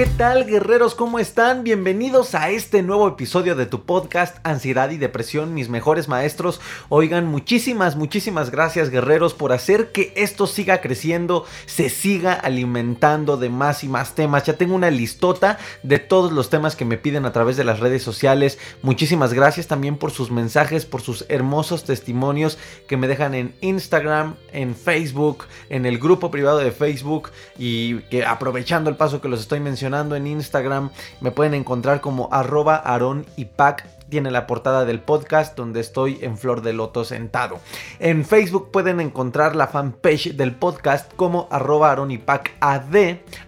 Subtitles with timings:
[0.00, 0.94] ¿Qué tal guerreros?
[0.94, 1.62] ¿Cómo están?
[1.62, 6.58] Bienvenidos a este nuevo episodio de tu podcast Ansiedad y Depresión, mis mejores maestros.
[6.88, 13.50] Oigan, muchísimas, muchísimas gracias guerreros por hacer que esto siga creciendo, se siga alimentando de
[13.50, 14.44] más y más temas.
[14.44, 17.80] Ya tengo una listota de todos los temas que me piden a través de las
[17.80, 18.58] redes sociales.
[18.80, 22.56] Muchísimas gracias también por sus mensajes, por sus hermosos testimonios
[22.88, 28.24] que me dejan en Instagram, en Facebook, en el grupo privado de Facebook y que
[28.24, 30.90] aprovechando el paso que los estoy mencionando en Instagram.
[31.20, 36.18] Me pueden encontrar como arroba aron y pack tiene la portada del podcast donde estoy
[36.20, 37.60] en Flor de Loto sentado.
[38.00, 42.82] En Facebook pueden encontrar la fanpage del podcast como arroba aronipacad,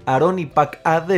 [0.06, 1.10] aronipacad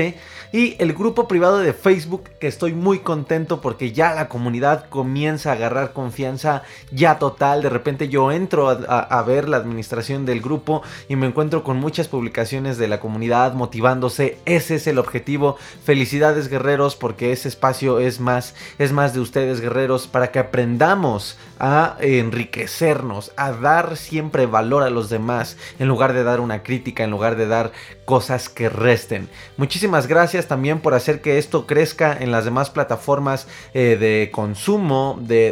[0.53, 5.51] y el grupo privado de Facebook que estoy muy contento porque ya la comunidad comienza
[5.51, 7.63] a agarrar confianza ya total.
[7.63, 12.09] De repente yo entro a, ver la administración del grupo y me encuentro con muchas
[12.09, 14.39] publicaciones de la comunidad motivándose.
[14.47, 15.59] Ese es el objetivo.
[15.85, 20.39] Felicidades guerreros porque ese espacio es más, es más de ustedes ustedes guerreros para que
[20.39, 26.63] aprendamos a enriquecernos, a dar siempre valor a los demás, en lugar de dar una
[26.63, 27.73] crítica, en lugar de dar
[28.05, 29.29] cosas que resten.
[29.57, 35.19] Muchísimas gracias también por hacer que esto crezca en las demás plataformas eh, de consumo,
[35.21, 35.51] de,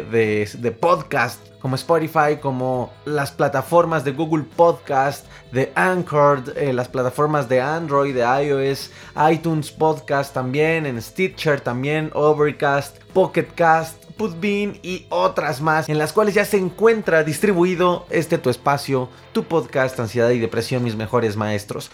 [0.57, 7.47] de podcast como Spotify, como las plataformas de Google Podcast, de Anchor, eh, las plataformas
[7.47, 8.91] de Android, de iOS,
[9.31, 16.33] iTunes Podcast también, en Stitcher también, Overcast, Pocketcast, Putbean y otras más en las cuales
[16.35, 21.91] ya se encuentra distribuido este tu espacio, tu podcast Ansiedad y Depresión, mis mejores maestros.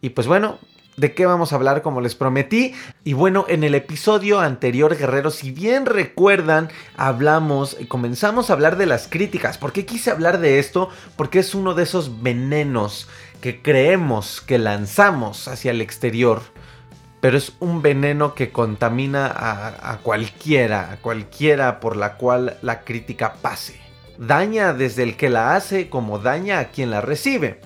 [0.00, 0.60] Y pues bueno,
[0.96, 2.74] de qué vamos a hablar como les prometí.
[3.04, 8.76] Y bueno, en el episodio anterior, guerreros, si bien recuerdan, hablamos, y comenzamos a hablar
[8.76, 9.58] de las críticas.
[9.58, 10.90] ¿Por qué quise hablar de esto?
[11.16, 13.08] Porque es uno de esos venenos
[13.40, 16.42] que creemos que lanzamos hacia el exterior.
[17.20, 22.80] Pero es un veneno que contamina a, a cualquiera, a cualquiera por la cual la
[22.80, 23.80] crítica pase.
[24.18, 27.60] Daña desde el que la hace como daña a quien la recibe.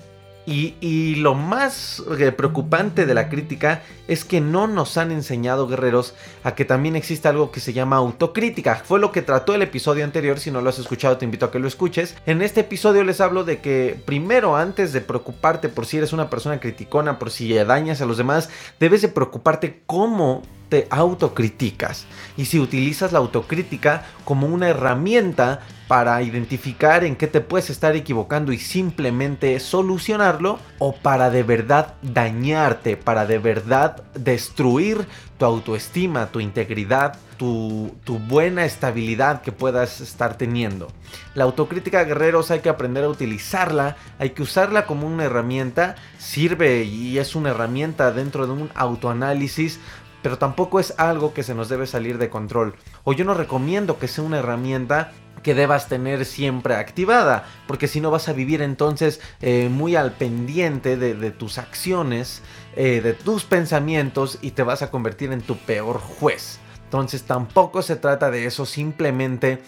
[0.46, 6.14] Y, lo más eh, preocupante de la crítica es que no nos han enseñado, guerreros,
[6.44, 8.76] a que también existe algo que se llama autocrítica.
[8.84, 11.50] Fue lo que trató el episodio anterior, si no lo has escuchado te invito a
[11.50, 12.14] que lo escuches.
[12.26, 16.30] En este episodio les hablo de que primero, antes de preocuparte por si eres una
[16.30, 22.06] persona criticona, por si dañas a los demás, debes de preocuparte cómo te autocriticas
[22.36, 27.94] y si utilizas la autocrítica como una herramienta para identificar en qué te puedes estar
[27.94, 35.06] equivocando y simplemente solucionarlo o para de verdad dañarte, para de verdad destruir
[35.38, 40.88] tu autoestima, tu integridad, tu, tu, buena estabilidad que puedas estar teniendo.
[41.34, 46.84] La autocrítica, guerreros, hay que aprender a utilizarla, hay que usarla como una herramienta, sirve
[46.84, 49.80] y es una herramienta dentro de un autoanálisis
[50.26, 52.74] pero tampoco es algo que se nos debe salir de control.
[53.04, 55.12] O yo no recomiendo que sea una herramienta
[55.46, 60.10] que debas tener siempre activada, porque si no vas a vivir entonces eh, muy al
[60.10, 62.42] pendiente de, tus acciones,
[62.74, 66.58] eh, de tus pensamientos y te vas a convertir en tu peor juez.
[66.82, 69.62] Entonces tampoco se trata de eso, simplemente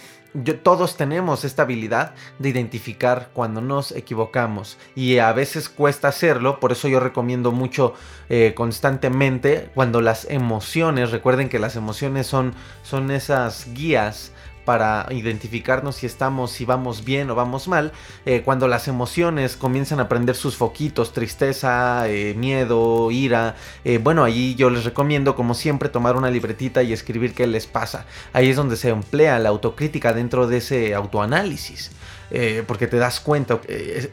[0.64, 6.73] todos tenemos esta habilidad de identificar cuando nos equivocamos y a veces cuesta hacerlo, por
[6.73, 7.94] eso yo recomiendo mucho
[8.29, 14.32] eh, constantemente cuando las emociones, recuerden que las emociones son, son esas guías
[14.69, 17.91] para identificarnos si estamos, si vamos bien o vamos mal.
[18.26, 23.56] Eh, cuando las emociones comienzan a prender sus foquitos, tristeza, eh, miedo, ira,
[23.87, 27.67] eh, bueno, ahí yo les recomiendo, como siempre, tomar una libretita y escribir qué les
[27.67, 28.05] pasa.
[28.35, 31.91] Ahí es donde se emplea la autocrítica dentro de ese autoanálisis.
[32.67, 33.55] porque te das cuenta,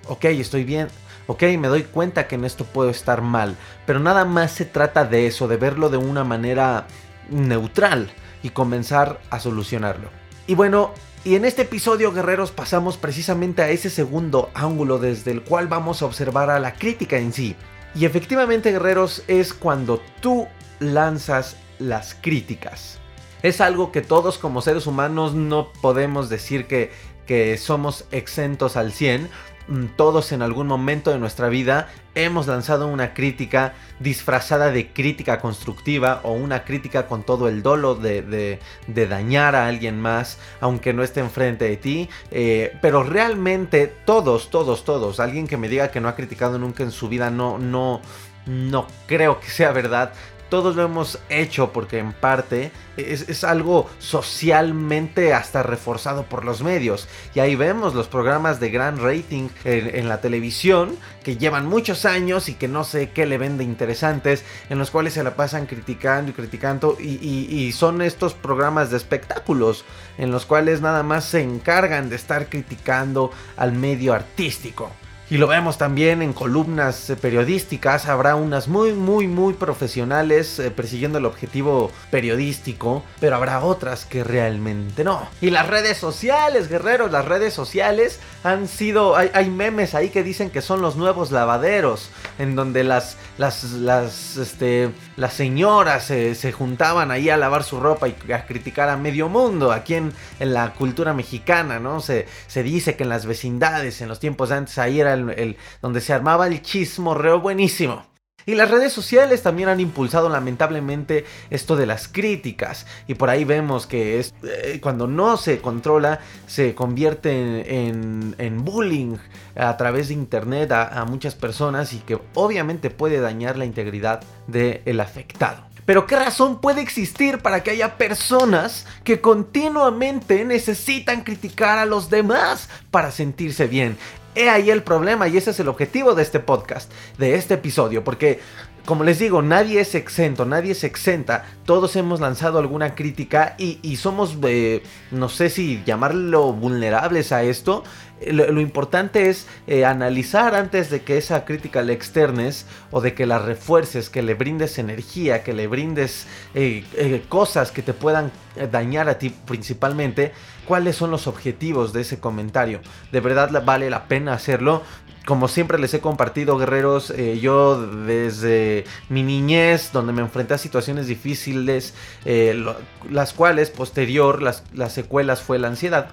[0.07, 0.88] ok, estoy bien,
[1.28, 5.04] ok, me doy cuenta que en esto puedo estar mal, pero nada más se trata
[5.04, 6.88] de eso, de verlo de una manera
[7.30, 8.10] neutral
[8.42, 10.25] y comenzar a solucionarlo.
[10.47, 10.92] Y bueno,
[11.24, 16.01] y en este episodio, guerreros, pasamos precisamente a ese segundo ángulo desde el cual vamos
[16.01, 17.56] a observar a la crítica en sí.
[17.95, 20.47] Y efectivamente, guerreros, es cuando tú
[20.80, 23.00] lanzas las críticas.
[23.42, 26.92] Es algo que todos como seres humanos no podemos decir que,
[27.25, 29.55] que somos exentos al 100, Mm,
[29.96, 36.22] todos en algún momento de nuestra vida hemos lanzado una crítica disfrazada de crítica constructiva
[36.24, 41.20] o una crítica con todo el dolo de, dañar a alguien más, aunque no esté
[41.20, 42.10] enfrente de ti.
[42.32, 46.84] Eh, pero realmente todos, todos, todos, alguien que me diga que no ha criticado nunca
[46.84, 48.02] en su vida, no, no,
[48.46, 50.14] no creo que sea verdad
[50.50, 57.07] todos lo hemos hecho porque en parte es, algo socialmente hasta reforzado por los medios.
[57.33, 62.50] Y ahí vemos los programas de gran rating en, la televisión que llevan muchos años
[62.50, 66.31] y que no sé qué le vende interesantes, en los cuales se la pasan criticando
[66.31, 66.97] y criticando.
[67.00, 69.86] y son estos programas de espectáculos
[70.18, 74.92] en los cuales nada más se encargan de estar criticando al medio artístico.
[75.27, 80.69] Y lo vemos también en columnas eh, periodísticas, habrá unas muy, muy, muy profesionales eh,
[80.69, 85.27] persiguiendo el objetivo periodístico, pero habrá otras que realmente no.
[85.42, 90.51] Y las redes sociales, guerreros, las redes sociales han sido, hay, memes ahí que dicen
[90.51, 97.12] que son los nuevos lavaderos, en donde las, las, las, este, las señoras se juntaban
[97.12, 99.72] ahí a lavar su ropa y a criticar a medio mundo.
[99.72, 102.02] Aquí en, en la cultura mexicana, ¿no?
[102.02, 106.02] Se, se dice que en las vecindades, en los tiempos antes, ahí era el, donde
[106.02, 108.15] se armaba el chismorreo buenísimo.
[108.45, 112.86] Y las redes sociales también han impulsado lamentablemente esto de las críticas.
[113.07, 119.18] Y por ahí vemos que es, eh, cuando no se controla se convierte en, bullying
[119.56, 125.00] a través de internet a, muchas personas y que obviamente puede dañar la integridad del
[125.00, 125.63] afectado.
[125.86, 132.09] Pero ¿qué razón puede existir para que haya personas que continuamente necesitan criticar a los
[132.09, 133.97] demás para sentirse bien?
[134.36, 138.04] He ahí el problema y ese es el objetivo de este podcast, de este episodio,
[138.04, 138.42] porque
[138.86, 141.46] como les digo, nadie es exento, nadie es exenta.
[141.66, 147.84] Todos hemos lanzado alguna crítica y, somos, eh, no sé si llamarlo vulnerables a esto.
[148.28, 153.26] Lo, importante es eh, analizar antes de que esa crítica le externes o de que
[153.26, 156.86] la refuerces, que le brindes energía, que le brindes eh,
[157.28, 158.32] cosas que te puedan
[158.72, 160.32] dañar a ti principalmente
[160.66, 162.82] cuáles son los objetivos de ese comentario.
[163.12, 164.84] De verdad vale la pena hacerlo.
[165.26, 170.58] Como siempre les he compartido, guerreros, eh, yo desde mi niñez, donde me enfrenté a
[170.60, 171.96] situaciones difíciles,
[172.26, 172.64] eh,
[173.10, 176.10] las cuales posterior, las, las secuelas fue la ansiedad,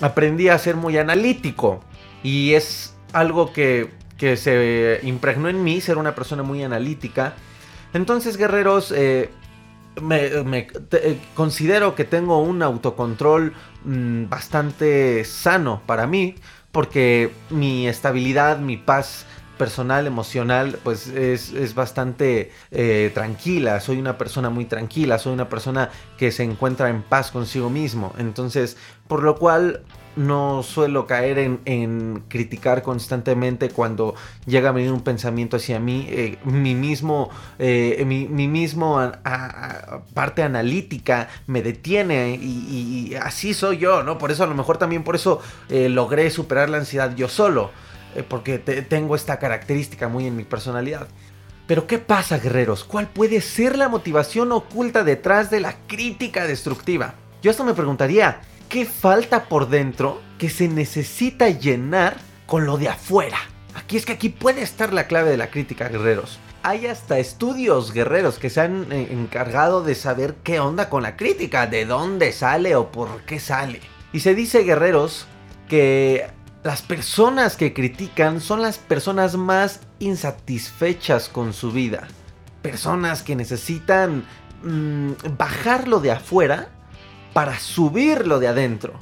[0.00, 1.80] aprendí a ser muy analítico.
[2.22, 7.34] Y es algo que, que se impregnó en mí, ser una persona muy analítica.
[7.92, 9.30] Entonces, guerreros, eh,
[10.00, 10.26] me,
[10.92, 13.52] eh, considero que tengo un autocontrol
[13.84, 16.36] mm, bastante sano para mí,
[16.72, 19.26] porque mi estabilidad, mi paz
[19.58, 23.80] personal, emocional, pues es, bastante eh, tranquila.
[23.80, 28.14] Soy una persona muy tranquila, soy una persona que se encuentra en paz consigo mismo.
[28.16, 28.78] Entonces,
[29.10, 29.82] por lo cual
[30.14, 34.14] no suelo caer en, criticar constantemente cuando
[34.46, 36.06] llega a venir un pensamiento hacia mí.
[36.08, 37.28] Eh, mi mismo,
[37.58, 39.00] eh, mi, mismo
[40.14, 44.16] parte analítica me detiene y, así soy yo, ¿no?
[44.16, 47.72] Por eso a lo mejor también por eso eh, logré superar la ansiedad yo solo,
[48.28, 51.08] porque tengo esta característica muy en mi personalidad.
[51.66, 52.84] Pero ¿qué pasa, guerreros?
[52.84, 57.14] ¿Cuál puede ser la motivación oculta detrás de la crítica destructiva?
[57.42, 62.88] Yo esto me preguntaría, qué falta por dentro que se necesita llenar con lo de
[62.88, 63.36] afuera.
[63.74, 66.38] Aquí es que aquí puede estar la clave de la crítica, guerreros.
[66.62, 71.16] Hay hasta estudios guerreros que se han eh, encargado de saber qué onda con la
[71.16, 73.80] crítica, de dónde sale o por qué sale.
[74.12, 75.26] Y se dice, guerreros,
[75.68, 76.28] que
[76.62, 82.06] las personas que critican son las personas más insatisfechas con su vida.
[82.62, 84.24] Personas que necesitan
[84.62, 86.68] mm, bajarlo de afuera
[87.40, 88.92] para subirlo de adentro.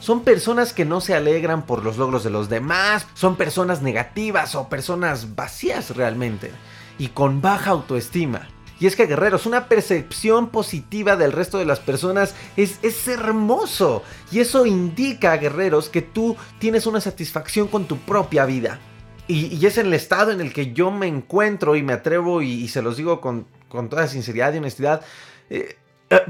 [0.00, 4.56] Son personas que no se alegran por los logros de los demás, son personas negativas
[4.56, 6.50] o personas vacías realmente
[6.98, 8.48] y con baja autoestima.
[8.80, 14.02] Y es que guerreros, una percepción positiva del resto de las personas es, es hermoso.
[14.32, 18.80] Y eso indica, guerreros, que tú tienes una satisfacción con tu propia vida.
[19.28, 22.82] Y, es el estado en el que yo me encuentro y me atrevo y, se
[22.82, 25.02] los digo con, con, toda sinceridad y honestidad.
[25.48, 25.76] Eh,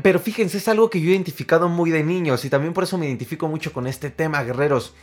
[0.02, 2.99] pero fíjense, es algo que yo he identificado muy de niños y también por eso
[2.99, 4.95] me identifico mucho con este tema, guerreros.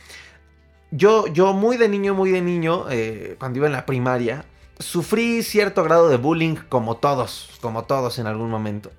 [0.90, 4.44] Yo, yo muy de niño, muy de niño, eh, cuando iba en la primaria,
[4.78, 8.90] sufrí cierto grado de bullying como todos, como todos en algún momento.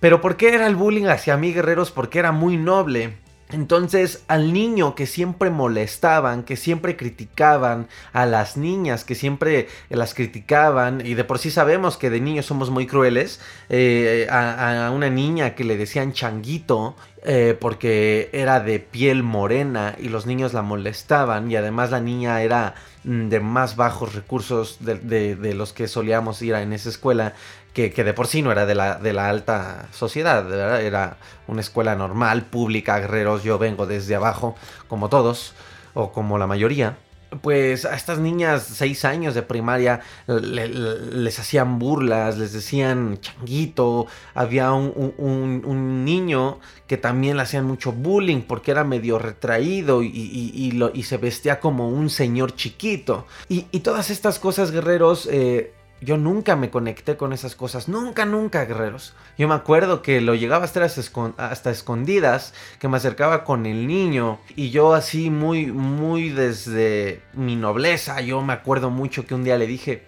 [0.00, 1.90] Pero ¿por qué era el bullying hacia mí, guerreros?
[1.90, 3.16] Porque era muy noble.
[3.52, 10.14] Entonces al niño que siempre molestaban, que siempre criticaban, a las niñas que siempre las
[10.14, 15.10] criticaban, y de por sí sabemos que de niños somos muy crueles, eh, a, una
[15.10, 20.62] niña que le decían changuito eh, porque era de piel morena y los niños la
[20.62, 22.74] molestaban y además la niña era
[23.04, 27.34] mm, de más bajos recursos de, los que solíamos ir a en esa escuela,
[27.74, 31.94] que, de por sí no era de la, de la alta sociedad, era una escuela
[31.94, 34.56] normal, pública, guerreros, yo vengo desde abajo,
[34.88, 35.54] como todos,
[35.94, 36.96] o como la mayoría
[37.40, 44.72] pues a estas niñas seis años de primaria les hacían burlas, les decían changuito, había
[44.72, 51.60] un, niño que también le hacían mucho bullying porque era medio retraído y, se vestía
[51.60, 53.26] como un señor chiquito.
[53.48, 55.72] Y, todas estas cosas, guerreros, eh,
[56.02, 57.88] yo nunca me conecté con esas cosas.
[57.88, 59.14] Nunca, nunca, guerreros.
[59.38, 63.86] Yo me acuerdo que lo llegaba a estar hasta escondidas, que me acercaba con el
[63.86, 64.40] niño.
[64.56, 69.56] Y yo así muy, muy desde mi nobleza, yo me acuerdo mucho que un día
[69.56, 70.04] le dije,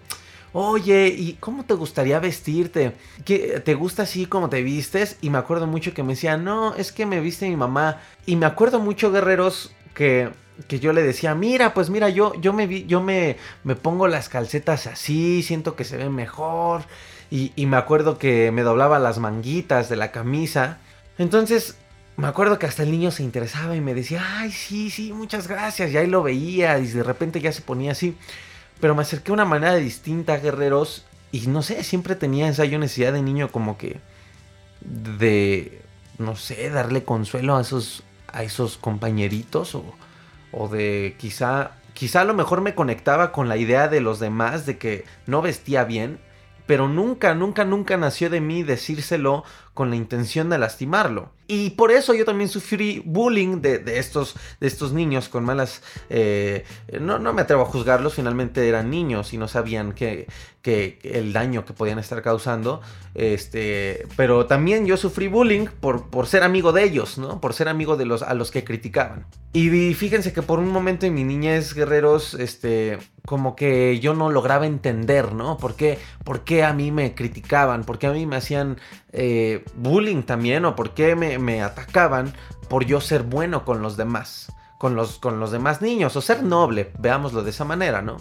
[0.51, 2.93] oye, ¿y cómo te gustaría vestirte?
[3.23, 5.17] ¿Qué, ¿Te gusta así como te vistes?
[5.21, 8.01] Y me acuerdo mucho que me decía, no, es que me viste mi mamá.
[8.25, 10.29] Y me acuerdo mucho, guerreros, que
[10.67, 14.07] que yo le decía, mira, pues mira, yo, yo me vi, yo me, me pongo
[14.07, 16.83] las calcetas así, siento que se ve mejor.
[17.31, 20.77] Y, y, me acuerdo que me doblaba las manguitas de la camisa.
[21.17, 21.75] Entonces,
[22.17, 25.47] me acuerdo que hasta el niño se interesaba y me decía, ay, sí, sí, muchas
[25.47, 25.91] gracias.
[25.91, 28.15] Y ahí lo veía y de repente ya se ponía así.
[28.79, 31.05] Pero me acerqué de una manera distinta, guerreros.
[31.31, 33.99] Y no sé, siempre tenía esa yo necesidad de niño como que
[34.81, 35.81] de,
[36.17, 39.83] no sé, darle consuelo a esos, a esos compañeritos o
[40.55, 44.65] o de quizá, quizá a lo mejor me conectaba con la idea de los demás
[44.65, 46.19] de que no vestía bien,
[46.65, 49.43] pero nunca, nunca, nunca nació de mí decírselo
[49.73, 51.29] con la intención de lastimarlo.
[51.47, 55.83] Y por eso yo también sufrí bullying de, estos, de estos niños con malas...
[56.09, 56.65] Eh,
[56.99, 60.27] no, no me atrevo a juzgarlos, finalmente eran niños y no sabían que,
[60.65, 62.81] que, el daño que podían estar causando.
[63.13, 67.39] Este, pero también yo sufrí bullying por, por ser amigo de ellos, ¿no?
[67.39, 69.27] Por ser amigo de los a los que criticaban.
[69.53, 74.31] Y fíjense que por un momento en mi niñez, guerreros, este, como que yo no
[74.31, 75.57] lograba entender, ¿no?
[75.57, 77.83] ¿Por qué, por qué a mí me criticaban?
[77.83, 78.77] ¿Por qué a mí me hacían
[79.11, 80.65] eh, bullying también?
[80.65, 82.33] ¿O por qué me, me atacaban
[82.69, 84.51] por yo ser bueno con los demás?
[84.79, 88.17] Con los, con los demás niños, o ser noble, veámoslo de esa manera, ¿no?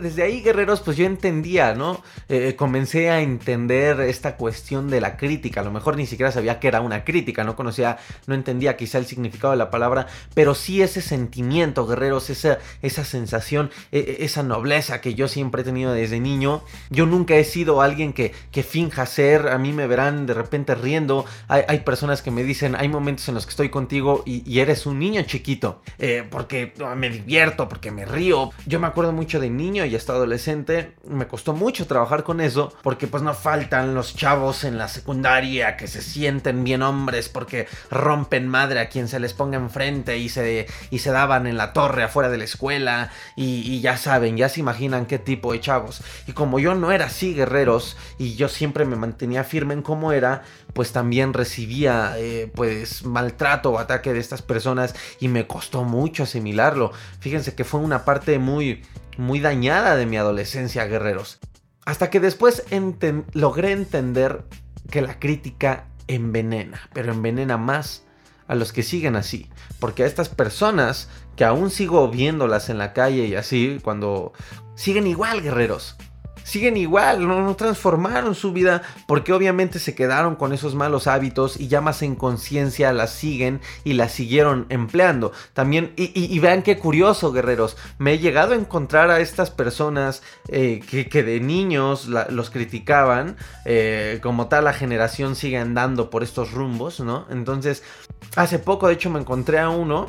[0.00, 2.02] Desde ahí, guerreros, pues yo entendía, ¿no?
[2.28, 5.60] Eh, comencé a entender esta cuestión de la crítica.
[5.60, 8.98] A lo mejor ni siquiera sabía que era una crítica, no conocía, no entendía quizá
[8.98, 14.24] el significado de la palabra, pero sí ese sentimiento, guerreros, esa, esa sensación, e, e,
[14.24, 16.62] esa nobleza que yo siempre he tenido desde niño.
[16.90, 20.74] Yo nunca he sido alguien que, que finja ser, a mí me verán de repente
[20.74, 21.24] riendo.
[21.48, 24.98] Hay, personas que me dicen, hay momentos en los que estoy contigo y, eres un
[24.98, 28.50] niño chiquito, eh, porque me divierto, porque me río.
[28.66, 32.72] Yo me acuerdo mucho de niño y hasta adolescente, me costó mucho trabajar con eso,
[32.82, 37.68] porque pues no faltan los chavos en la secundaria que se sienten bien hombres porque
[37.90, 41.72] rompen madre a quien se les ponga enfrente y se, y se daban en la
[41.72, 46.02] torre afuera de la escuela y, ya saben, ya se imaginan qué tipo de chavos.
[46.26, 50.12] Y como yo no era así, guerreros, y yo siempre me mantenía firme en cómo
[50.12, 55.84] era, pues también recibía eh, pues maltrato o ataque de estas personas y me costó
[55.84, 56.92] mucho asimilarlo.
[57.20, 58.82] Fíjense que fue una parte muy
[59.16, 61.38] muy dañada de mi adolescencia, guerreros.
[61.84, 62.64] Hasta que después
[63.32, 64.44] logré entender
[64.90, 68.04] que la crítica envenena, pero envenena más
[68.46, 69.48] a los que siguen así.
[69.78, 74.32] Porque a estas personas que aún sigo viéndolas en la calle y así, cuando
[74.74, 75.96] siguen igual, guerreros
[76.50, 81.68] siguen igual, no, transformaron su vida porque obviamente se quedaron con esos malos hábitos y
[81.68, 85.32] ya más en conciencia las siguen y las siguieron empleando.
[85.54, 90.80] También, y, vean qué curioso, guerreros, me he llegado a encontrar a estas personas eh,
[90.80, 96.98] que, de niños los criticaban, eh, como tal la generación sigue andando por estos rumbos,
[96.98, 97.26] ¿no?
[97.30, 97.84] Entonces,
[98.34, 100.08] hace poco de hecho me encontré a uno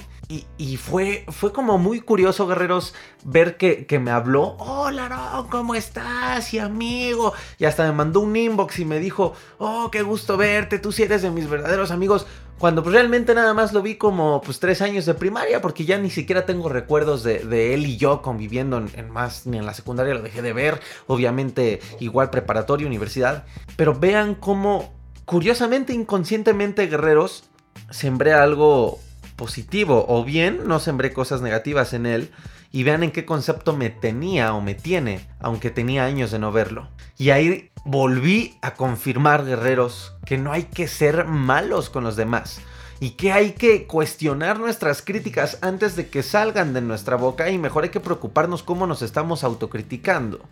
[0.58, 2.94] y, fue, fue como muy curioso, guerreros,
[3.26, 4.56] ver que, me habló.
[4.60, 6.54] Hola, no, ¿cómo estás?
[6.54, 7.34] Y amigo.
[7.58, 11.04] Y hasta me mandó un inbox y me dijo, oh, qué gusto verte, tú sí
[11.04, 12.26] eres de mis verdaderos amigos.
[12.60, 15.98] Cuando pues, realmente nada más lo vi como pues tres años de primaria, porque ya
[15.98, 20.14] ni siquiera tengo recuerdos de, él y yo conviviendo en, más, ni en la secundaria
[20.14, 20.80] lo dejé de ver.
[21.08, 23.44] Obviamente igual preparatoria, universidad.
[23.76, 24.94] Pero vean cómo,
[25.26, 27.44] curiosamente, inconscientemente, guerreros,
[27.90, 29.00] sembré algo
[29.42, 32.30] positivo o bien no sembré cosas negativas en él
[32.72, 36.52] y vean en qué concepto me tenía o me tiene, aunque tenía años de no
[36.52, 36.90] verlo.
[37.18, 42.62] Y ahí volví a confirmar, guerreros, que no hay que ser malos con los demás
[43.00, 47.58] y que hay que cuestionar nuestras críticas antes de que salgan de nuestra boca y
[47.58, 50.46] mejor hay que preocuparnos cómo nos estamos autocriticando.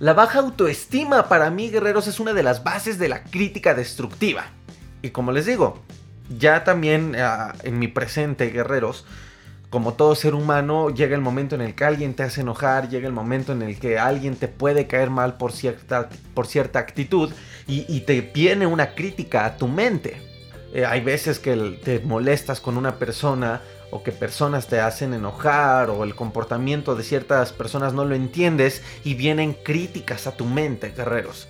[0.00, 4.46] La baja autoestima para mí, guerreros, es una de las bases de la crítica destructiva.
[5.02, 5.78] Y como les digo,
[6.28, 9.04] ya también ah, en mi presente, guerreros,
[9.74, 13.08] como todo ser humano, llega el momento en el que alguien te hace enojar, llega
[13.08, 17.32] el momento en el que alguien te puede caer mal por cierta, por cierta actitud
[17.66, 20.16] y, te viene una crítica a tu mente.
[20.72, 25.90] Eh, hay veces que te molestas con una persona o que personas te hacen enojar
[25.90, 30.90] o el comportamiento de ciertas personas no lo entiendes y vienen críticas a tu mente,
[30.90, 31.48] guerreros.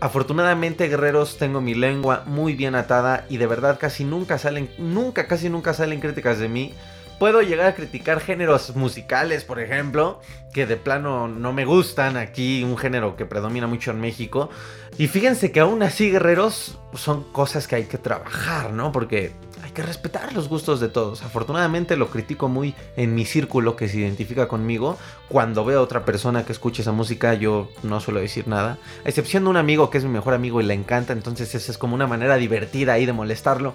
[0.00, 5.26] Afortunadamente, guerreros, tengo mi lengua muy bien atada y de verdad casi nunca salen, nunca,
[5.26, 6.74] casi nunca salen críticas de mí
[7.20, 10.20] puedo llegar a criticar géneros musicales, por ejemplo,
[10.54, 14.48] que de plano no me gustan aquí, un género que predomina mucho en México.
[14.96, 18.90] Y fíjense que aún así, guerreros, son cosas que hay que trabajar, ¿no?
[18.90, 21.22] Porque hay que respetar los gustos de todos.
[21.22, 24.96] Afortunadamente lo critico muy en mi círculo que se identifica conmigo.
[25.28, 28.78] Cuando veo a otra persona que escuche esa música, yo no suelo decir nada.
[29.04, 31.70] A excepción de un amigo que es mi mejor amigo y le encanta, entonces esa
[31.70, 33.74] es como una manera divertida ahí de molestarlo.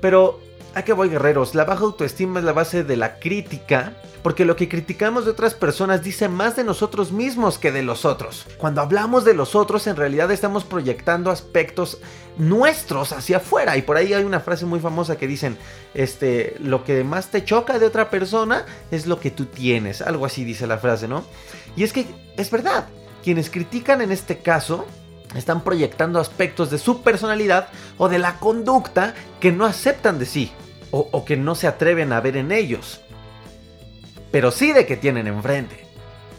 [0.00, 0.40] Pero
[0.78, 1.56] ¿A qué voy guerreros?
[1.56, 5.52] La baja autoestima es la base de la crítica, porque lo que criticamos de otras
[5.54, 8.46] personas dice más de nosotros mismos que de los otros.
[8.58, 11.98] Cuando hablamos de los otros, en realidad estamos proyectando aspectos
[12.36, 13.76] nuestros hacia afuera.
[13.76, 15.58] Y por ahí hay una frase muy famosa que dicen,
[15.94, 20.00] este, lo que más te choca de otra persona es lo que tú tienes.
[20.00, 21.24] Algo así dice la frase, ¿no?
[21.74, 22.06] Y es que
[22.36, 22.86] es verdad.
[23.24, 24.86] Quienes critican en este caso
[25.34, 27.66] están proyectando aspectos de su personalidad
[27.96, 30.52] o de la conducta que no aceptan de sí
[30.90, 33.00] o, que no se atreven a ver en ellos,
[34.30, 35.84] pero sí de que tienen enfrente.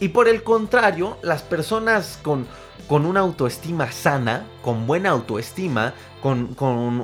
[0.00, 2.46] Y por el contrario, las personas con,
[2.88, 7.00] con una autoestima sana, con buena autoestima, con, con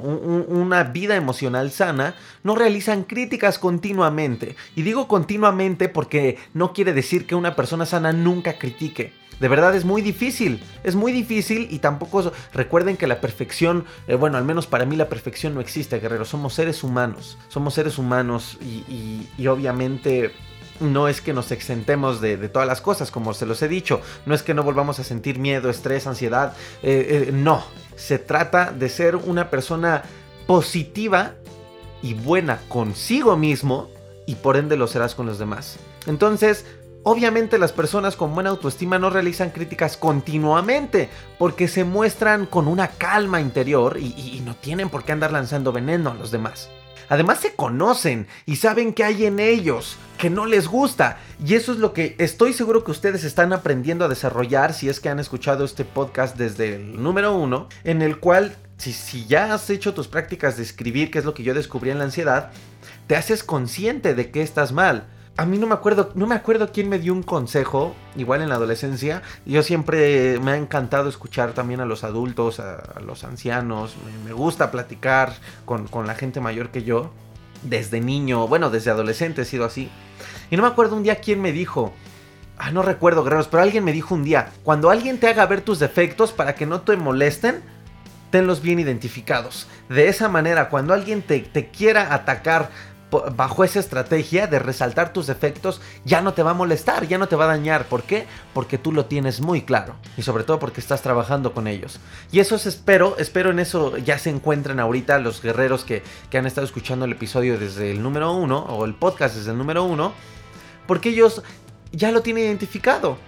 [0.48, 4.56] una vida emocional sana, no realizan críticas continuamente.
[4.74, 9.74] Y digo continuamente porque no quiere decir que una persona sana nunca critique de verdad
[9.74, 14.44] es muy difícil, es muy difícil y tampoco recuerden que la perfección, eh, bueno, al
[14.44, 19.46] menos para mí la perfección no existe, guerrero, somos seres humanos, somos seres humanos y,
[19.46, 20.32] obviamente
[20.80, 24.34] no es que nos exentemos de, todas las cosas, como se los he dicho, no
[24.34, 27.64] es que no volvamos a sentir miedo, estrés, ansiedad, eh, eh, no,
[27.96, 30.02] se trata de ser una persona
[30.46, 31.32] positiva
[32.02, 33.88] y buena consigo mismo
[34.26, 35.78] y por ende lo serás con los demás.
[36.06, 36.66] Entonces,
[37.08, 42.88] Obviamente las personas con buena autoestima no realizan críticas continuamente porque se muestran con una
[42.88, 46.68] calma interior y, no tienen por qué andar lanzando veneno a los demás.
[47.08, 51.18] Además se conocen y saben que hay en ellos que no les gusta.
[51.44, 54.98] Y eso es lo que estoy seguro que ustedes están aprendiendo a desarrollar si es
[54.98, 59.54] que han escuchado este podcast desde el número uno, en el cual si, si ya
[59.54, 62.50] has hecho tus prácticas de escribir, que es lo que yo descubrí en la ansiedad,
[63.06, 65.06] te haces consciente de que estás mal
[65.38, 68.48] a mí no me acuerdo, no me acuerdo quién me dio un consejo, igual en
[68.48, 69.22] la adolescencia.
[69.44, 73.96] Yo siempre me ha encantado escuchar también a los adultos, a, los ancianos.
[74.24, 75.34] Me, gusta platicar
[75.66, 77.10] con, con, la gente mayor que yo.
[77.62, 79.90] Desde niño, bueno, desde adolescente he sido así.
[80.50, 81.92] Y no me acuerdo un día quién me dijo.
[82.58, 85.60] Ah, no recuerdo, guerreros, pero alguien me dijo un día: cuando alguien te haga ver
[85.60, 87.62] tus defectos para que no te molesten,
[88.30, 89.66] tenlos bien identificados.
[89.90, 92.70] De esa manera, cuando alguien te, te quiera atacar
[93.10, 97.28] bajo esa estrategia de resaltar tus defectos, ya no te va a molestar, ya no
[97.28, 97.86] te va a dañar.
[97.86, 98.26] ¿Por qué?
[98.52, 99.94] Porque tú lo tienes muy claro.
[100.16, 102.00] Y sobre todo porque estás trabajando con ellos.
[102.32, 106.38] Y eso es, espero, espero en eso ya se encuentren ahorita los guerreros que, que
[106.38, 109.84] han estado escuchando el episodio desde el número uno, o el podcast desde el número
[109.84, 110.12] uno,
[110.86, 111.42] porque ellos
[111.92, 113.18] ya lo tienen identificado.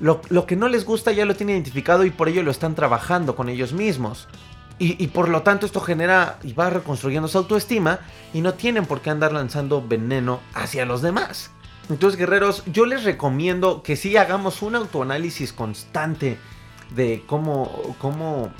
[0.00, 2.74] Lo, lo que no les gusta ya lo tienen identificado y por ello lo están
[2.74, 4.28] trabajando con ellos mismos.
[4.78, 8.00] Y, por lo tanto esto genera y va reconstruyendo su autoestima
[8.32, 11.52] y no tienen por qué andar lanzando veneno hacia los demás.
[11.88, 16.38] Entonces guerreros, yo les recomiendo que sí hagamos un autoanálisis constante
[16.90, 18.50] de cómo, cómo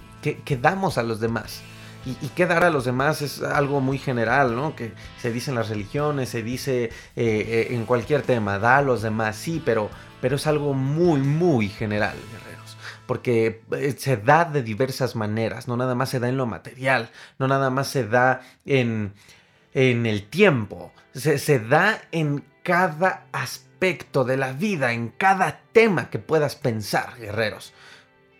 [0.60, 1.62] damos a los demás.
[2.06, 4.76] Y, qué dar a los demás es algo muy general, ¿no?
[4.76, 8.82] Que se dice en las religiones, se dice eh, eh, en cualquier tema, da a
[8.82, 9.88] los demás, sí, pero,
[10.20, 12.14] pero es algo muy, muy general,
[13.06, 17.10] porque eh, se da de diversas maneras, no nada más se da en lo material,
[17.38, 19.12] no nada más se da en,
[19.72, 26.10] en el tiempo, se, se da en cada aspecto de la vida, en cada tema
[26.10, 27.72] que puedas pensar, guerreros.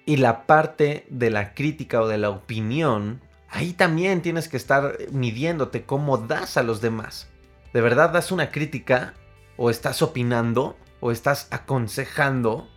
[0.06, 4.96] Y la parte de la crítica o de la opinión, ahí también tienes que estar
[5.12, 7.28] midiéndote cómo das a los demás.
[7.72, 9.14] ¿De verdad das una crítica
[9.56, 12.68] o estás opinando o estás aconsejando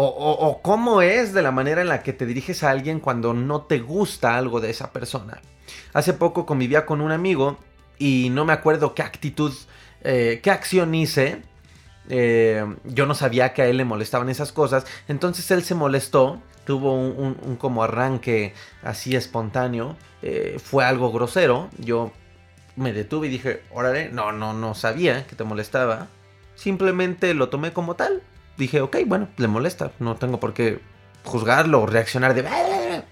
[0.00, 3.62] o, cómo es de la manera en la que te diriges a alguien cuando no
[3.62, 5.40] te gusta algo de esa persona.
[5.92, 7.58] Hace poco convivía con un amigo
[7.98, 9.52] y no me acuerdo qué actitud,
[10.02, 11.42] eh, qué acción hice.
[12.10, 14.86] Eh, yo no sabía que a él le molestaban esas cosas.
[15.08, 16.40] Entonces él se molestó.
[16.64, 19.96] Tuvo un, como arranque así espontáneo.
[20.22, 21.70] Eh, fue algo grosero.
[21.76, 22.12] Yo
[22.76, 26.06] me detuve y dije, órale, no, no, no sabía que te molestaba.
[26.54, 28.22] Simplemente lo tomé como tal
[28.58, 30.80] dije, ok, bueno, le molesta, no tengo por qué
[31.24, 33.02] juzgarlo o reaccionar de...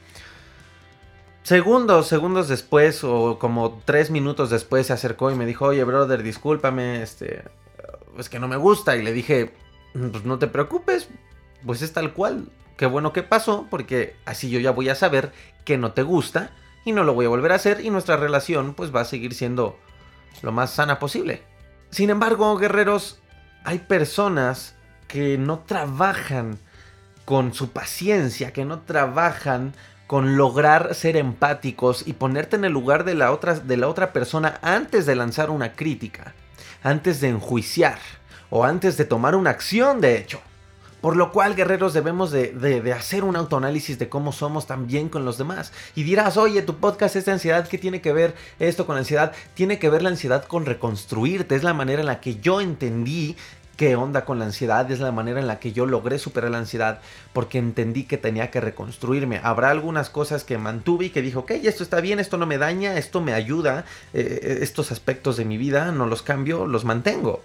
[1.43, 6.25] Segundos, segundos después o como tres minutos después se acercó y me dijo, oye, brother,
[6.25, 7.45] discúlpame, este,
[8.19, 8.97] es que no me gusta.
[8.97, 9.53] Y le dije,
[9.93, 11.09] pues no te preocupes,
[11.65, 12.49] pues es tal cual.
[12.77, 15.33] Qué bueno que pasó, porque así yo ya voy a saber
[15.65, 16.51] que no te gusta
[16.85, 19.33] y no lo voy a volver a hacer y nuestra relación pues va a seguir
[19.33, 19.79] siendo
[20.43, 21.43] lo más sana posible.
[21.91, 23.21] Sin embargo, guerreros,
[23.65, 24.76] hay personas
[25.09, 26.59] que no trabajan
[27.25, 29.75] con su paciencia, que no trabajan
[30.07, 34.12] con lograr ser empáticos y ponerte en el lugar de la otra, de la otra
[34.12, 36.35] persona antes de lanzar una crítica,
[36.83, 37.99] antes de enjuiciar
[38.51, 40.40] o antes de tomar una acción, de hecho.
[41.01, 45.25] Por lo cual, guerreros, debemos de, de, hacer un autoanálisis de cómo somos también con
[45.25, 45.73] los demás.
[45.95, 49.33] Y dirás, oye, tu podcast es de ansiedad, ¿qué tiene que ver esto con ansiedad?
[49.55, 51.55] Tiene que ver la ansiedad con reconstruirte.
[51.55, 53.37] Es la manera en la que yo entendí
[53.77, 56.59] qué onda con la ansiedad, es la manera en la que yo logré superar la
[56.59, 57.01] ansiedad
[57.33, 59.41] porque entendí que tenía que reconstruirme.
[59.43, 62.59] Habrá algunas cosas que mantuve y que dije, ok, esto está bien, esto no me
[62.59, 63.85] daña, esto me ayuda,
[64.15, 67.43] eh, eh, estos aspectos de mi vida no los cambio, los mantengo.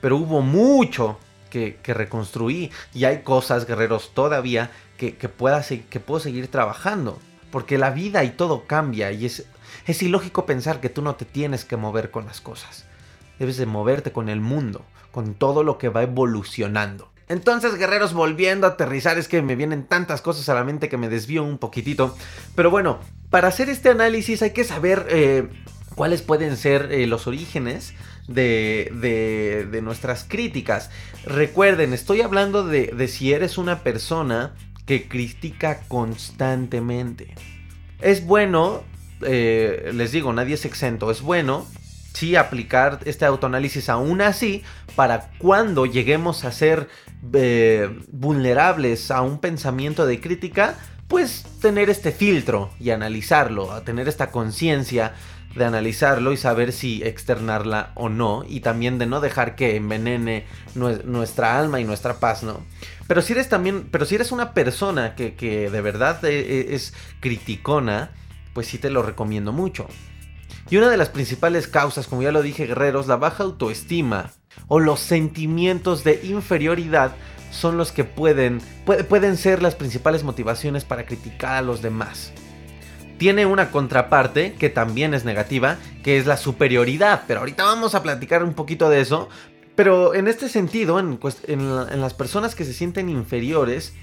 [0.00, 6.48] Pero hubo mucho que, reconstruí y hay cosas, guerreros, todavía que, pueda, que puedo seguir
[6.48, 7.18] trabajando.
[7.50, 9.46] Porque la vida y todo cambia y es,
[9.86, 12.84] es ilógico pensar que tú no te tienes que mover con las cosas.
[13.40, 17.10] Debes de moverte con el mundo con todo lo que va evolucionando.
[17.28, 20.96] Entonces, guerreros, volviendo a aterrizar, es que me vienen tantas cosas a la mente que
[20.96, 22.16] me desvío un poquitito.
[22.56, 22.98] Pero bueno,
[23.30, 25.48] para hacer este análisis hay que saber eh,
[25.94, 27.94] cuáles pueden ser eh, los orígenes
[28.26, 28.90] de,
[29.70, 30.90] de, nuestras críticas.
[31.24, 34.54] Recuerden, estoy hablando de, si eres una persona
[34.86, 37.34] que critica constantemente.
[38.00, 38.82] Es bueno,
[39.22, 41.66] eh, les digo, nadie es exento, es bueno
[42.12, 44.62] sí aplicar este autoanálisis aún así
[44.96, 46.88] para cuando lleguemos a ser
[47.32, 50.76] eh, vulnerables a un pensamiento de crítica,
[51.08, 55.14] pues tener este filtro y analizarlo, a tener esta conciencia
[55.54, 60.46] de analizarlo y saber si externarla o no y también de no dejar que envenene
[60.74, 62.60] nuestra alma y nuestra paz, ¿no?
[63.08, 66.66] Pero si eres también, pero si eres una persona que, que de verdad eh, eh,
[66.70, 68.12] es criticona,
[68.54, 69.88] pues sí te lo recomiendo mucho.
[70.70, 74.30] Y una de las principales causas, como ya lo dije guerreros, la baja autoestima
[74.68, 77.16] o los sentimientos de inferioridad
[77.50, 78.60] son los que pueden,
[79.08, 82.32] pueden ser las principales motivaciones para criticar a los demás.
[83.18, 88.02] Tiene una contraparte que también es negativa, que es la superioridad, pero ahorita vamos a
[88.02, 89.28] platicar un poquito de eso.
[89.74, 93.94] Pero en este sentido, en, en las personas que se sienten inferiores,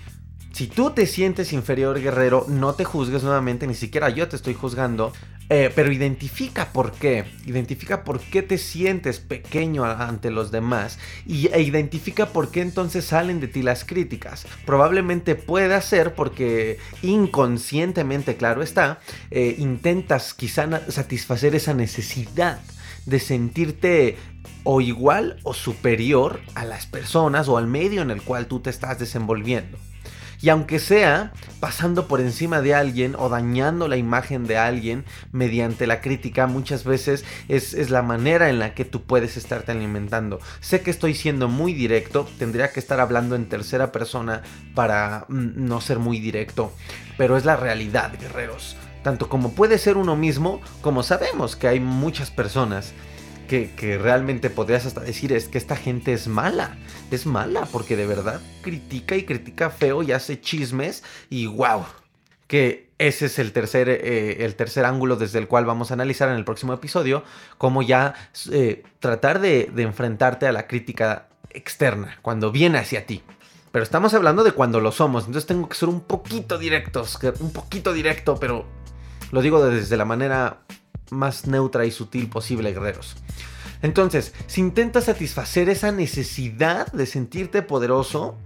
[0.57, 4.55] si tú te sientes inferior, guerrero, no te juzgues nuevamente, ni siquiera yo te estoy
[4.55, 5.13] juzgando,
[5.49, 11.45] eh, pero identifica por qué, identifica por qué te sientes pequeño ante los demás y,
[11.53, 14.47] e identifica por qué entonces salen de ti las críticas.
[14.65, 22.61] Probablemente pueda ser porque inconscientemente, claro está, eh, intentas quizá satisfacer esa necesidad
[23.05, 24.17] de sentirte
[24.63, 28.71] o igual o superior a las personas o al medio en el cual tú te
[28.71, 29.77] estás desenvolviendo.
[30.39, 35.87] Y aunque sea pasando por encima de alguien o dañando la imagen de alguien mediante
[35.87, 40.39] la crítica, muchas veces es, la manera en la que tú puedes estarte alimentando.
[40.59, 44.43] Sé que estoy siendo muy directo, tendría que estar hablando en tercera persona
[44.75, 46.71] para mm, no ser muy directo,
[47.17, 48.77] pero es la realidad, guerreros.
[49.03, 52.93] Tanto como puede ser uno mismo, como sabemos que hay muchas personas
[53.47, 56.77] que, realmente podrías hasta decir es que esta gente es mala.
[57.09, 61.85] Es mala porque de verdad critica y critica feo y hace chismes y wow.
[62.47, 66.29] Que ese es el tercer, eh, el tercer ángulo desde el cual vamos a analizar
[66.29, 67.23] en el próximo episodio.
[67.57, 68.13] Cómo ya
[68.51, 73.23] eh, tratar de, de enfrentarte a la crítica externa cuando viene hacia ti.
[73.71, 75.25] Pero estamos hablando de cuando lo somos.
[75.25, 77.19] Entonces tengo que ser un poquito directos.
[77.39, 78.65] Un poquito directo, pero
[79.31, 80.61] lo digo desde la manera
[81.11, 83.15] más neutra y sutil posible, guerreros.
[83.81, 88.37] Entonces, si intentas satisfacer esa necesidad de sentirte poderoso,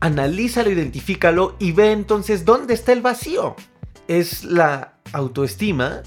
[0.00, 3.56] analízalo, identifícalo y ve entonces dónde está el vacío.
[4.08, 6.02] Es la autoestima.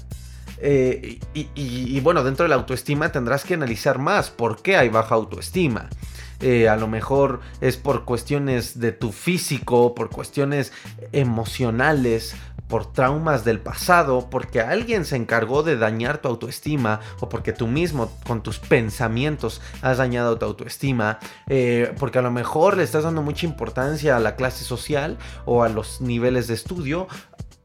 [0.58, 5.14] Eh, y, bueno, dentro de la autoestima tendrás que analizar más por qué hay baja
[5.14, 5.88] autoestima.
[6.40, 10.72] eh, a lo mejor es por cuestiones de tu físico, por cuestiones
[11.12, 12.34] emocionales,
[12.68, 17.66] por traumas del pasado, porque alguien se encargó de dañar tu autoestima o porque tú
[17.66, 23.04] mismo con tus pensamientos has dañado tu autoestima, eh, porque a lo mejor le estás
[23.04, 27.06] dando mucha importancia a la clase social o a los niveles de estudio,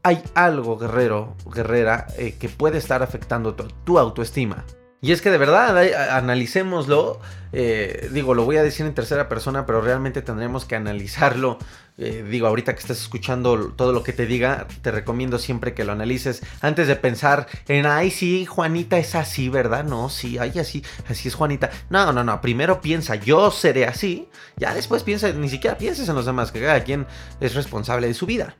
[0.02, 4.64] hay algo, guerrero, guerrera, eh, que puede estar afectando tu, autoestima.
[5.02, 5.76] Y es que de verdad,
[6.16, 7.20] analicémoslo.
[7.52, 11.58] Eh, digo, lo voy a decir en tercera persona, pero realmente tendremos que analizarlo.
[11.96, 15.84] Eh, digo, ahorita que estás escuchando todo lo que te diga, te recomiendo siempre que
[15.84, 19.84] lo analices antes de pensar en, ay, sí, Juanita es así, ¿verdad?
[19.84, 21.70] No, sí, ay, así, así es Juanita.
[21.88, 22.40] No, no, no.
[22.40, 24.28] Primero piensa, yo seré así.
[24.56, 27.06] Ya después piensa, ni siquiera pienses en los demás, que cada quien
[27.40, 28.56] es responsable de su vida.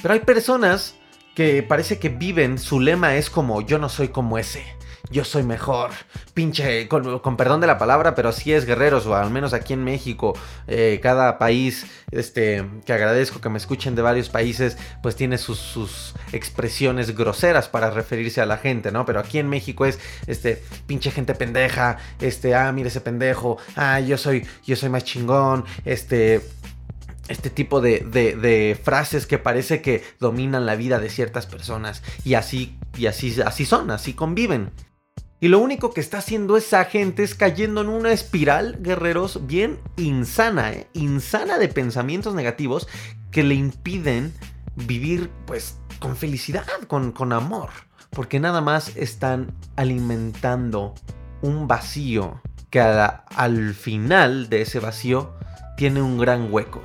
[0.00, 0.96] Pero hay personas
[1.34, 4.64] que parece que viven, su lema es como yo no soy como ese,
[5.10, 5.90] yo soy mejor,
[6.32, 9.84] pinche, con, perdón de la palabra, pero así es guerreros, o al menos aquí en
[9.84, 10.36] México,
[10.66, 16.14] eh, cada país, este, que agradezco que me escuchen de varios países, pues tiene sus,
[16.32, 19.04] expresiones groseras para referirse a la gente, ¿no?
[19.04, 24.00] Pero aquí en México es, este, pinche gente pendeja, este, ah, mire ese pendejo, ah,
[24.00, 26.40] yo soy, yo soy más chingón, este,
[27.28, 32.78] este tipo de, frases que parece que dominan la vida de ciertas personas y así,
[32.96, 34.70] y así, así son, así conviven.
[35.44, 39.78] Y lo único que está haciendo esa gente es cayendo en una espiral, guerreros, bien
[39.98, 40.88] insana, ¿eh?
[40.94, 42.88] insana de pensamientos negativos
[43.30, 44.32] que le impiden
[44.74, 47.68] vivir pues con felicidad, con, con amor,
[48.08, 50.94] porque nada más están alimentando
[51.42, 55.34] un vacío que al final de ese vacío
[55.76, 56.80] tiene un gran hueco.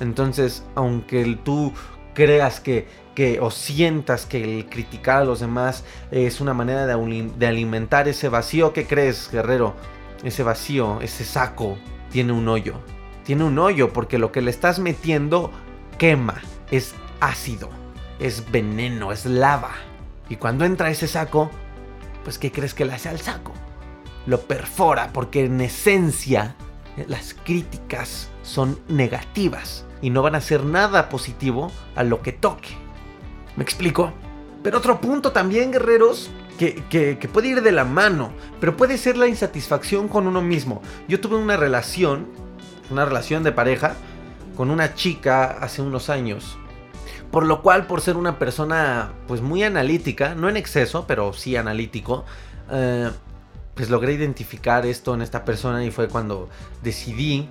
[0.00, 1.74] Entonces, aunque tú
[2.14, 7.46] creas que, que o sientas que el criticar a los demás es una manera de,
[7.46, 9.74] alimentar ese vacío, ¿qué crees, guerrero?
[10.24, 11.76] Ese vacío, ese saco,
[12.10, 12.74] tiene un hoyo.
[13.24, 15.50] Tiene un hoyo porque lo que le estás metiendo
[15.98, 17.68] quema, es ácido,
[18.18, 19.72] es veneno, es lava.
[20.28, 21.50] Y cuando entra ese saco,
[22.24, 23.52] pues ¿qué crees que le hace al saco?
[24.26, 26.54] Lo perfora porque en esencia
[27.08, 32.76] las críticas son negativas y no van a hacer nada positivo a lo que toque.
[33.56, 34.12] ¿Me explico?
[34.62, 39.26] Pero otro punto también, guerreros, que, puede ir de la mano, pero puede ser la
[39.26, 40.82] insatisfacción con uno mismo.
[41.08, 42.28] Yo tuve una relación,
[42.90, 43.94] una relación de pareja,
[44.56, 46.58] con una chica hace unos años.
[47.30, 51.56] Por lo cual, por ser una persona pues muy analítica, no en exceso, pero sí
[51.56, 52.24] analítico,
[52.70, 53.10] eh,
[53.74, 56.50] pues logré identificar esto en esta persona y fue cuando
[56.82, 57.48] decidí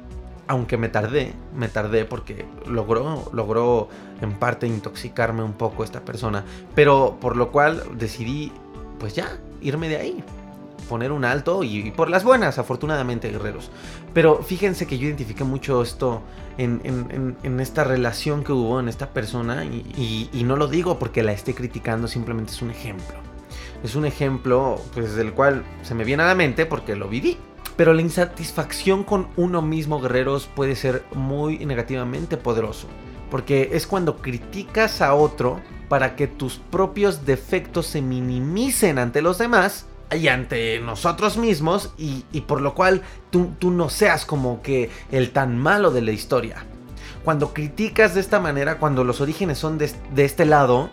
[0.47, 3.89] aunque me tardé, me tardé porque logró, logró
[4.21, 6.43] en parte intoxicarme un poco esta persona,
[6.75, 8.51] pero por lo cual decidí,
[8.99, 10.23] pues ya, irme de ahí,
[10.89, 13.71] poner un alto y, por las buenas, afortunadamente, guerreros.
[14.13, 16.21] Pero fíjense que yo identifiqué mucho esto
[16.57, 21.31] en, esta relación que hubo en esta persona y, y no lo digo porque la
[21.31, 23.31] esté criticando, simplemente es un ejemplo.
[23.83, 27.37] Es un ejemplo, pues, del cual se me viene a la mente porque lo viví.
[27.75, 32.87] Pero la insatisfacción con uno mismo, guerreros, puede ser muy negativamente poderoso.
[33.29, 39.37] Porque es cuando criticas a otro para que tus propios defectos se minimicen ante los
[39.37, 45.31] demás y ante nosotros mismos y, por lo cual tú, no seas como que el
[45.31, 46.65] tan malo de la historia.
[47.23, 50.89] Cuando criticas de esta manera, cuando los orígenes son de, este lado,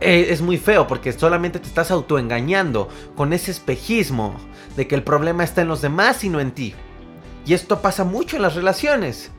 [0.00, 4.36] eh, es muy feo porque solamente te estás autoengañando con ese espejismo
[4.76, 6.74] de que el problema está en los demás y no en ti.
[7.46, 9.30] Y esto pasa mucho en las relaciones.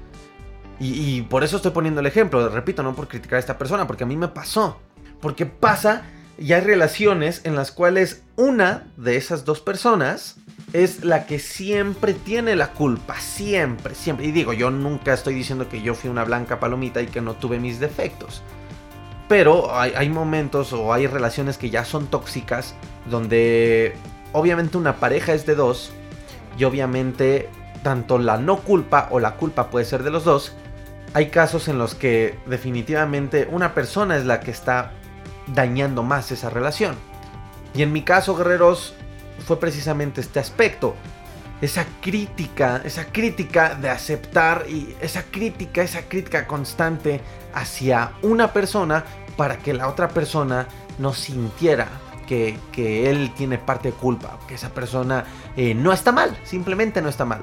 [0.80, 4.04] Y, por eso estoy poniendo el ejemplo, repito, no por criticar a esta persona, porque
[4.04, 4.80] a mí me pasó.
[5.20, 6.04] Porque pasa
[6.38, 10.36] y hay relaciones en las cuales una de esas dos personas
[10.74, 14.28] es la que siempre tiene la culpa, siempre, siempre.
[14.28, 17.34] Y digo, yo nunca estoy diciendo que yo fui una blanca palomita y que no
[17.34, 18.44] tuve mis defectos.
[19.28, 22.76] Pero hay, momentos o hay relaciones que ya son tóxicas
[23.10, 23.94] donde
[24.34, 25.92] obviamente una pareja es de dos
[26.58, 27.50] y obviamente
[27.84, 30.54] tanto la no culpa o la culpa puede ser de los dos.
[31.14, 34.92] Hay casos en los que definitivamente una persona es la que está
[35.48, 36.96] dañando más esa relación.
[37.74, 38.94] Y en mi caso, guerreros,
[39.46, 40.96] fue precisamente este aspecto.
[41.62, 47.22] Esa crítica, esa crítica de aceptar y esa crítica, esa crítica constante
[47.54, 49.06] hacia una persona
[49.38, 50.68] para que la otra persona
[51.00, 51.88] no sintiera
[52.28, 57.10] que, él tiene parte de culpa, que esa persona eh, no está mal, simplemente no
[57.10, 57.42] está mal.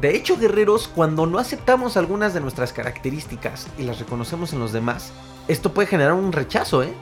[0.00, 4.72] De hecho, guerreros, cuando no aceptamos algunas de nuestras características y las reconocemos en los
[4.72, 5.12] demás,
[5.46, 6.92] esto puede generar un rechazo, ¿eh?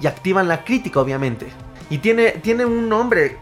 [0.00, 1.46] Y activan la crítica, obviamente.
[1.88, 3.38] Y tiene, tiene un nombre